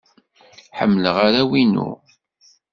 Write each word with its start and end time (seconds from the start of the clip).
Ḥemmleɣ 0.77 1.15
arraw-inu. 1.25 1.89